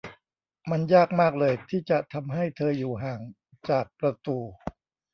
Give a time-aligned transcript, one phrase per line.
[0.69, 3.21] มันยากมากเลย ที่จะทำให้เธออยู่ห่าง
[3.69, 4.37] จากประตู